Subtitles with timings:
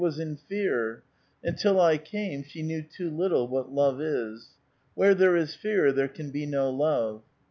[0.01, 1.03] She was in fear;
[1.43, 4.55] until I came, she knew too little what love is.
[4.95, 7.21] Where there is fear there can be no love.